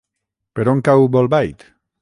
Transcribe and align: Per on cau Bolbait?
Per 0.59 0.65
on 0.73 0.81
cau 0.89 1.07
Bolbait? 1.17 1.67